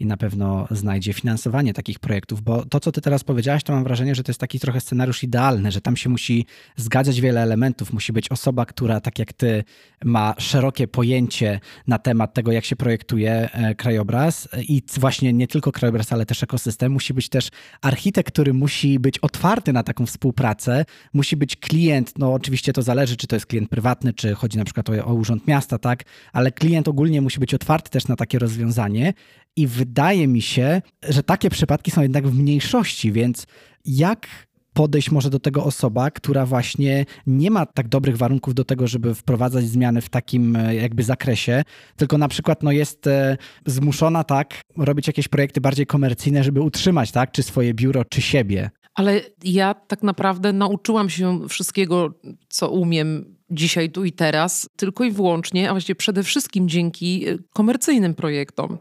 [0.00, 3.84] i na pewno znajdzie finansowanie takich projektów, bo to, co ty teraz powiedziałaś, to mam
[3.84, 7.92] wrażenie, że to jest taki trochę scenariusz idealny, że tam się musi zgadzać wiele elementów.
[7.92, 9.64] Musi być osoba, która tak jak ty
[10.04, 15.72] ma szerokie pojęcie na temat tego, jak się projektuje e, krajobraz i właśnie nie tylko
[15.72, 16.92] krajobraz, ale też ekosystem.
[16.92, 17.48] Musi być też
[17.82, 20.84] architekt, który musi być otwarty na taką współpracę.
[21.12, 24.64] Musi być klient, no oczywiście to zależy, czy to jest klient prywatny, czy chodzi na
[24.64, 26.02] przykład o, o urząd miasta, tak,
[26.32, 29.14] ale klient ogólnie musi być otwarty też na takie rozwiązanie
[29.56, 33.46] i wydaje mi się, że takie przypadki są jednak w mniejszości, więc
[33.84, 34.28] jak
[34.72, 39.14] podejść może do tego osoba, która właśnie nie ma tak dobrych warunków do tego, żeby
[39.14, 41.62] wprowadzać zmiany w takim e, jakby zakresie,
[41.96, 47.12] tylko na przykład no jest e, zmuszona tak robić jakieś projekty bardziej komercyjne, żeby utrzymać
[47.12, 48.70] tak czy swoje biuro, czy siebie.
[49.00, 52.14] Ale ja tak naprawdę nauczyłam się wszystkiego,
[52.48, 57.36] co umiem dzisiaj, tu i teraz, tylko i wyłącznie, a właściwie przede wszystkim dzięki e,
[57.52, 58.78] komercyjnym projektom.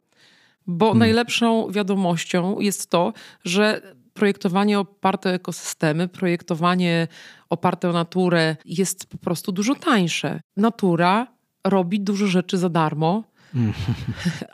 [0.67, 0.99] Bo hmm.
[0.99, 3.81] najlepszą wiadomością jest to, że
[4.13, 7.07] projektowanie oparte o ekosystemy, projektowanie
[7.49, 10.41] oparte o naturę jest po prostu dużo tańsze.
[10.57, 11.27] Natura
[11.67, 13.23] robi dużo rzeczy za darmo.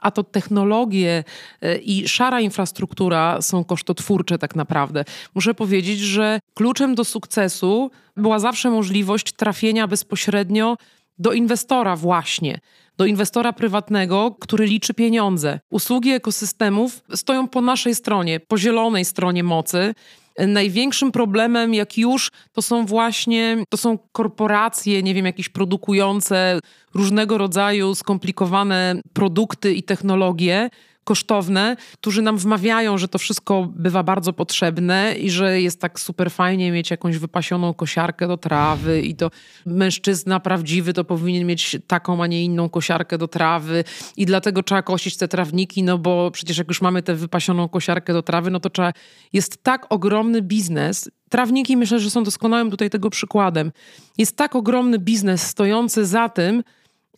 [0.01, 1.23] A to technologie
[1.62, 5.05] e, i szara infrastruktura są kosztotwórcze tak naprawdę.
[5.36, 10.77] Muszę powiedzieć, że kluczem do sukcesu była zawsze możliwość trafienia bezpośrednio
[11.17, 12.60] do inwestora właśnie
[12.97, 15.60] do inwestora prywatnego, który liczy pieniądze.
[15.69, 19.93] Usługi ekosystemów stoją po naszej stronie, po zielonej stronie mocy.
[20.39, 26.60] Największym problemem, jak już, to są właśnie, to są korporacje, nie wiem, jakieś produkujące
[26.93, 30.69] różnego rodzaju skomplikowane produkty i technologie,
[31.06, 36.32] kosztowne, którzy nam wmawiają, że to wszystko bywa bardzo potrzebne i że jest tak super
[36.32, 39.32] fajnie mieć jakąś wypasioną kosiarkę do trawy i to
[39.65, 43.84] mężczyzna prawdziwy to powinien mieć taką, a nie inną kosiarkę do trawy
[44.18, 48.13] i dlatego trzeba kosić te trawniki, no bo przecież jak już mamy tę wypasioną kosiarkę
[48.13, 48.94] do trawy, no to trzeba...
[49.34, 53.72] Jest tak ogromny biznes Trawniki myślę, że są doskonałym tutaj tego przykładem.
[54.18, 56.63] Jest tak ogromny biznes stojący za tym,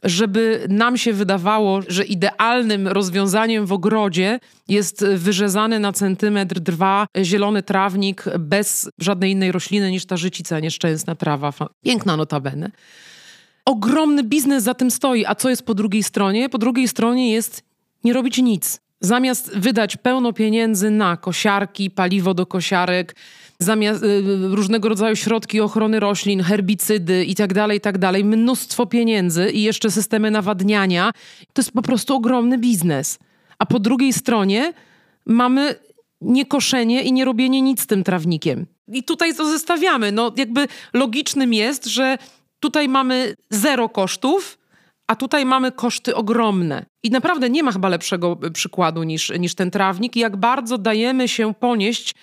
[0.03, 7.63] żeby nam się wydawało, że idealnym rozwiązaniem w ogrodzie jest wyrzezany na centymetr dwa zielony
[7.63, 11.53] trawnik bez żadnej innej rośliny niż ta życica nieszczęsna trawa.
[11.83, 12.71] Piękna notabene.
[13.65, 15.25] Ogromny biznes za tym stoi.
[15.25, 16.49] A co jest po drugiej stronie?
[16.49, 17.63] Po drugiej stronie jest
[18.03, 18.79] nie robić nic.
[19.01, 23.15] Zamiast wydać pełno pieniędzy na kosiarki, paliwo do kosiarek,
[23.60, 29.51] zamiast y, różnego rodzaju środki ochrony roślin, herbicydy i tak dalej, i tak mnóstwo pieniędzy
[29.51, 31.12] i jeszcze systemy nawadniania.
[31.53, 33.19] To jest po prostu ogromny biznes.
[33.60, 34.73] A po drugiej stronie
[35.25, 35.75] mamy
[36.21, 38.65] niekoszenie i nie robienie nic z tym trawnikiem.
[38.88, 40.12] I tutaj to zestawiamy.
[40.12, 42.17] No, jakby logicznym jest, że
[42.60, 44.57] tutaj mamy zero kosztów,
[45.08, 46.86] a tutaj mamy koszty ogromne.
[47.04, 51.54] I naprawdę nie ma chyba lepszego przykładu niż, niż ten trawnik, jak bardzo dajemy się
[51.54, 52.15] ponieść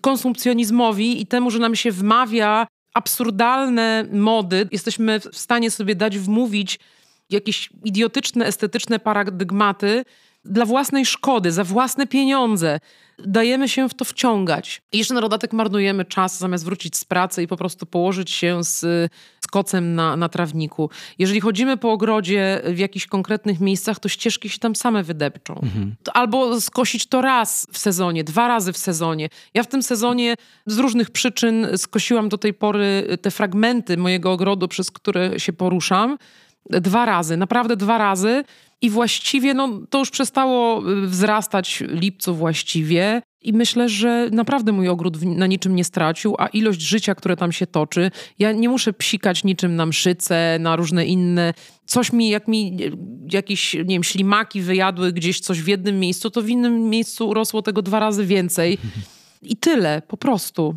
[0.00, 4.68] konsumpcjonizmowi i temu, że nam się wmawia absurdalne mody.
[4.72, 6.78] Jesteśmy w stanie sobie dać wmówić
[7.30, 10.04] jakieś idiotyczne, estetyczne paradygmaty
[10.44, 12.80] dla własnej szkody, za własne pieniądze
[13.18, 14.82] dajemy się w to wciągać.
[14.92, 18.64] I jeszcze na dodatek marnujemy czas, zamiast wrócić z pracy i po prostu położyć się
[18.64, 18.80] z,
[19.40, 20.90] z kocem na, na trawniku.
[21.18, 25.54] Jeżeli chodzimy po ogrodzie w jakichś konkretnych miejscach, to ścieżki się tam same wydepczą.
[25.54, 25.94] Mhm.
[26.14, 29.28] Albo skosić to raz w sezonie, dwa razy w sezonie.
[29.54, 30.34] Ja w tym sezonie
[30.66, 36.18] z różnych przyczyn skosiłam do tej pory te fragmenty mojego ogrodu, przez które się poruszam.
[36.70, 38.44] Dwa razy, naprawdę dwa razy.
[38.82, 43.22] I właściwie no, to już przestało y, wzrastać lipcu właściwie.
[43.42, 47.52] I myślę, że naprawdę mój ogród na niczym nie stracił, a ilość życia, które tam
[47.52, 51.54] się toczy, ja nie muszę psikać niczym na mszyce, na różne inne.
[51.86, 52.76] Coś mi, jak mi
[53.32, 57.62] jakieś, nie wiem, ślimaki wyjadły gdzieś coś w jednym miejscu, to w innym miejscu urosło
[57.62, 58.78] tego dwa razy więcej.
[59.42, 60.74] I tyle, po prostu.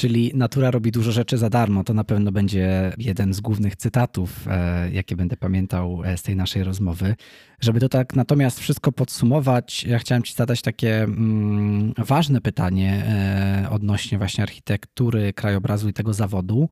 [0.00, 1.84] Czyli natura robi dużo rzeczy za darmo.
[1.84, 6.36] To na pewno będzie jeden z głównych cytatów, e, jakie będę pamiętał e, z tej
[6.36, 7.14] naszej rozmowy.
[7.60, 13.70] Żeby to tak natomiast wszystko podsumować, ja chciałem Ci zadać takie mm, ważne pytanie e,
[13.70, 16.68] odnośnie właśnie architektury, krajobrazu i tego zawodu.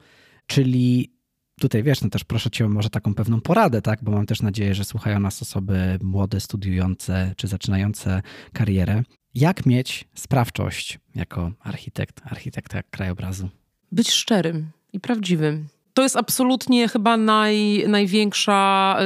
[0.47, 1.13] Czyli
[1.59, 3.99] tutaj wiesz, no też proszę Cię o może taką pewną poradę, tak?
[4.03, 9.03] Bo mam też nadzieję, że słuchają nas osoby młode, studiujące czy zaczynające karierę.
[9.35, 13.49] Jak mieć sprawczość jako architekt, architekta krajobrazu?
[13.93, 15.69] Być szczerym i prawdziwym.
[15.95, 18.99] To jest absolutnie chyba naj, największa,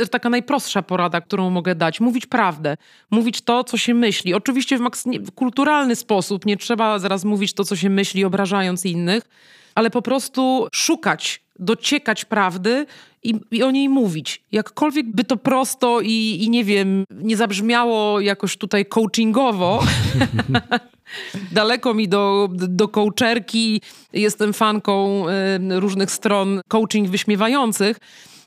[0.00, 2.00] y, taka najprostsza porada, którą mogę dać.
[2.00, 2.76] Mówić prawdę,
[3.10, 4.34] mówić to, co się myśli.
[4.34, 8.86] Oczywiście w, maks- w kulturalny sposób, nie trzeba zaraz mówić to, co się myśli, obrażając
[8.86, 9.22] innych,
[9.74, 12.86] ale po prostu szukać dociekać prawdy
[13.22, 14.42] i, i, o niej mówić.
[14.52, 19.82] Jakkolwiek by to prosto i, i nie wiem, nie zabrzmiało jakoś tutaj coachingowo.
[21.52, 23.80] Daleko mi do, do coacherki.
[24.12, 27.96] Jestem fanką y, różnych stron coaching wyśmiewających.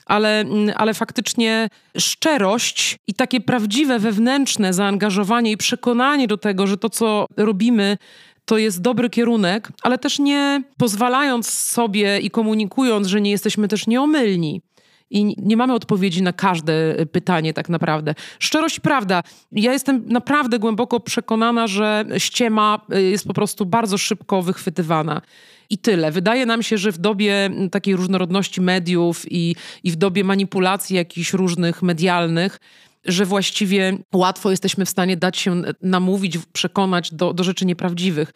[0.06, 0.44] Ale,
[0.76, 7.26] ale faktycznie szczerość i takie prawdziwe wewnętrzne zaangażowanie i przekonanie do tego, że to, co
[7.36, 7.96] robimy,
[8.44, 13.86] to jest dobry kierunek, ale też nie pozwalając sobie i komunikując, że nie jesteśmy też
[13.86, 14.62] nieomylni.
[15.10, 18.14] I nie mamy odpowiedzi na każde pytanie, tak naprawdę.
[18.38, 19.22] Szczerość, prawda.
[19.52, 25.22] Ja jestem naprawdę głęboko przekonana, że ściema y, jest po prostu bardzo szybko wychwytywana.
[25.70, 26.12] I tyle.
[26.12, 31.32] Wydaje nam się, że w dobie takiej różnorodności mediów i, i w dobie manipulacji jakichś
[31.32, 32.60] różnych medialnych,
[33.04, 38.32] że właściwie łatwo jesteśmy w stanie dać się namówić, przekonać do, do rzeczy nieprawdziwych.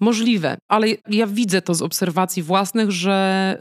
[0.00, 3.58] Możliwe, ale ja widzę to z obserwacji własnych, że,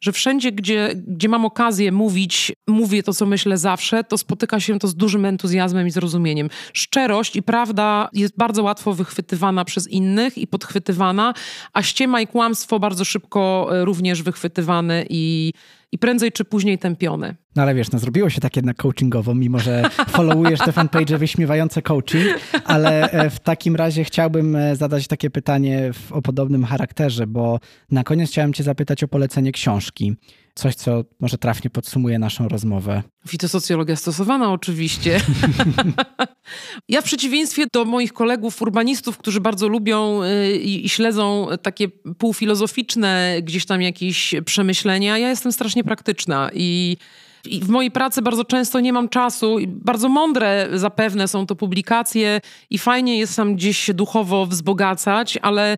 [0.00, 4.78] że wszędzie, gdzie, gdzie mam okazję mówić, mówię to, co myślę zawsze, to spotyka się
[4.78, 6.50] to z dużym entuzjazmem i zrozumieniem.
[6.72, 11.34] Szczerość i prawda jest bardzo łatwo wychwytywana przez innych i podchwytywana,
[11.72, 15.52] a ściema i kłamstwo bardzo szybko e, również wychwytywane i,
[15.92, 17.36] i prędzej czy później tępione.
[17.56, 21.82] No ale wiesz, no zrobiło się tak jednak coachingowo, mimo że followujesz te fanpage wyśmiewające
[21.82, 22.24] coaching,
[22.64, 27.60] ale e, w takim razie chciałbym e, zadać takie pytanie o podobnym charakterze, bo
[27.90, 30.16] na koniec chciałem cię zapytać o polecenie książki.
[30.56, 33.02] Coś, co może trafnie podsumuje naszą rozmowę.
[33.28, 35.20] Fitosocjologia stosowana oczywiście.
[36.88, 41.88] ja w przeciwieństwie do moich kolegów urbanistów, którzy bardzo lubią y, i, i śledzą takie
[42.18, 46.96] półfilozoficzne gdzieś tam jakieś przemyślenia, ja jestem strasznie praktyczna i
[47.46, 49.56] i w mojej pracy bardzo często nie mam czasu.
[49.66, 52.40] Bardzo mądre zapewne są to publikacje
[52.70, 55.76] i fajnie jest tam gdzieś się duchowo wzbogacać, ale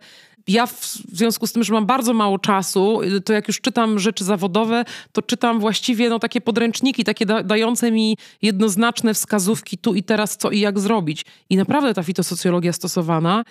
[0.48, 4.24] ja w związku z tym, że mam bardzo mało czasu, to jak już czytam rzeczy
[4.24, 10.02] zawodowe, to czytam właściwie no, takie podręczniki, takie da dające mi jednoznaczne wskazówki tu i
[10.02, 11.24] teraz, co i jak zrobić.
[11.50, 13.44] I naprawdę ta fitosocjologia stosowana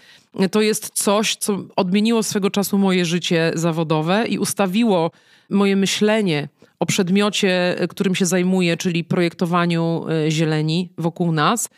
[0.51, 5.11] to jest coś, co odmieniło swego czasu moje życie zawodowe i ustawiło
[5.49, 11.69] moje myślenie o przedmiocie, którym się zajmuję, czyli projektowaniu zieleni wokół nas,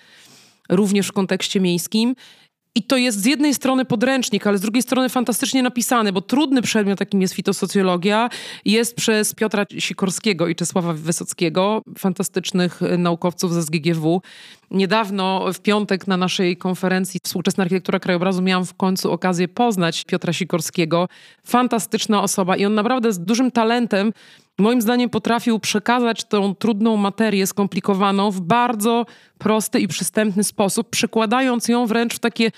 [0.70, 2.16] również w kontekście miejskim.
[2.76, 6.62] I to jest z jednej strony podręcznik, ale z drugiej strony fantastycznie napisany, bo trudny
[6.62, 8.30] przedmiot, jakim jest fitosocjologia,
[8.66, 14.22] jest przez Piotra Sikorskiego i Czesława Wysockiego, fantastycznych naukowców ze SGGW.
[14.72, 20.34] Niedawno, w piątek, na naszej konferencji Współczesna Architektura Krajobrazu, miałam w końcu okazję poznać Piotra
[20.34, 21.08] Sikorskiego.
[21.44, 24.14] Fantastyczna osoba i on naprawdę z dużym talentem
[24.58, 29.06] moim zdaniem potrafił przekazać tą trudną materię skomplikowaną w bardzo
[29.38, 32.52] prosty i przystępny sposób, przekładając ją wręcz w takie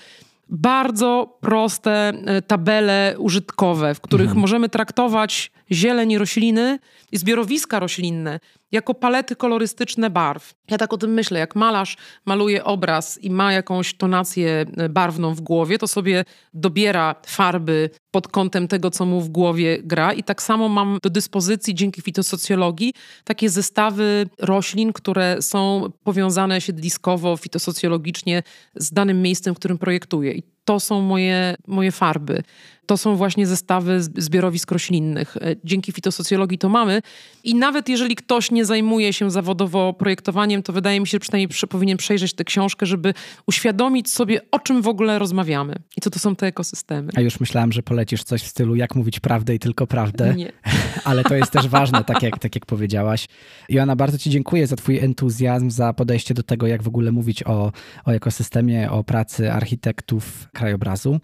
[0.48, 4.40] bardzo proste e, tabele użytkowe, w których mhm.
[4.40, 6.78] możemy traktować zieleń i rośliny
[7.12, 8.40] i zbiorowiska roślinne
[8.72, 10.54] jako palety kolorystyczne barw.
[10.70, 11.96] Ja tak o tym myślę, jak malarz
[12.26, 18.28] maluje obraz i ma jakąś tonację e, barwną w głowie, to sobie dobiera farby pod
[18.28, 20.12] kątem tego, co mu w głowie gra.
[20.12, 22.94] I tak samo mam do dyspozycji dzięki fitosocjologii
[23.24, 28.42] takie zestawy roślin, które są powiązane siedliskowo, fitosocjologicznie
[28.74, 30.32] z danym miejscem, w którym projektuję.
[30.32, 32.42] I to są moje, moje farby.
[32.86, 35.36] To są właśnie zestawy zbiorowisk roślinnych.
[35.36, 37.02] E, dzięki fitosocjologii to mamy.
[37.44, 41.48] I nawet jeżeli ktoś nie zajmuje się zawodowo projektowaniem, to wydaje mi się, że przynajmniej
[41.68, 43.14] powinien przejrzeć tę książkę, żeby
[43.46, 47.12] uświadomić sobie, o czym w ogóle rozmawiamy i co to są te ekosystemy.
[47.16, 50.34] A już myślałem, że polecisz coś w stylu, jak mówić prawdę i tylko prawdę.
[50.34, 50.52] Nie.
[51.04, 53.26] Ale to jest też ważne, tak jak, tak jak powiedziałaś.
[53.68, 57.42] Joanna, bardzo Ci dziękuję za Twój entuzjazm, za podejście do tego, jak w ogóle mówić
[57.42, 57.72] o,
[58.04, 61.20] o ekosystemie, o pracy architektów krajobrazu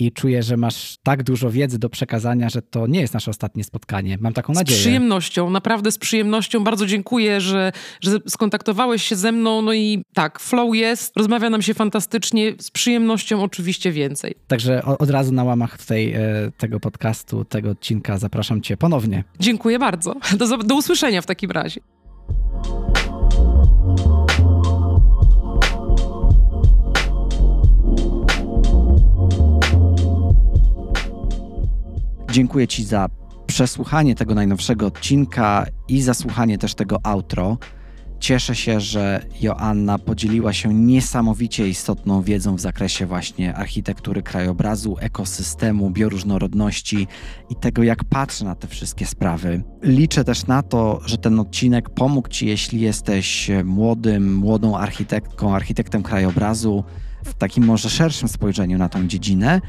[0.00, 3.64] i czuję, że masz tak dużo wiedzy do przekazania, że to nie jest nasze ostatnie
[3.64, 4.18] spotkanie.
[4.20, 4.78] Mam taką nadzieję.
[4.78, 6.64] Z przyjemnością, naprawdę z przyjemnością.
[6.64, 9.62] Bardzo dziękuję, że, że skontaktowałeś się ze mną.
[9.62, 12.52] No i tak, flow jest, rozmawia nam się fantastycznie.
[12.60, 14.34] Z przyjemnością oczywiście więcej.
[14.46, 16.20] Także od razu na łamach tej, e,
[16.58, 19.24] tego podcastu, tego odcinka zapraszam Cię ponownie.
[19.40, 20.14] Dziękuję bardzo.
[20.36, 21.80] Do, do usłyszenia w takim razie.
[32.30, 33.08] Dziękuję Ci za
[33.46, 37.58] przesłuchanie tego najnowszego odcinka i za słuchanie też tego outro.
[38.20, 45.90] Cieszę się, że Joanna podzieliła się niesamowicie istotną wiedzą w zakresie właśnie architektury krajobrazu, ekosystemu,
[45.90, 47.06] bioróżnorodności
[47.50, 49.62] i tego, jak patrzy na te wszystkie sprawy.
[49.82, 56.02] Liczę też na to, że ten odcinek pomógł Ci, jeśli jesteś młodym, młodą architektką, architektem
[56.02, 56.84] krajobrazu,
[57.24, 59.60] w takim może szerszym spojrzeniu na tą dziedzinę.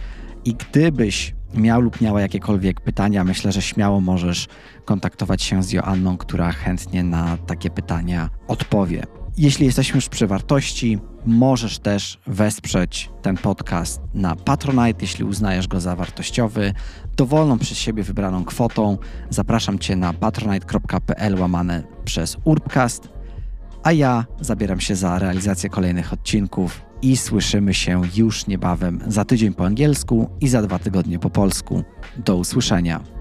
[0.46, 4.48] I gdybyś miał lub miała jakiekolwiek pytania, myślę, że śmiało możesz
[4.86, 9.04] kontaktować się z Joanną, która chętnie na takie pytania odpowie.
[9.38, 15.80] Jeśli jesteśmy już przy wartości, możesz też wesprzeć ten podcast na Patronite, jeśli uznajesz go
[15.80, 16.74] za wartościowy,
[17.18, 18.98] dowolną przez siebie wybraną kwotą.
[19.30, 23.10] Zapraszam Cię na patronite.pl łamane przez Urbcast,
[23.84, 29.54] a ja zabieram się za realizację kolejnych odcinków i słyszymy się już niebawem za tydzień
[29.54, 31.84] po angielsku i za dwa tygodnie po polsku.
[32.26, 33.19] Do usłyszenia.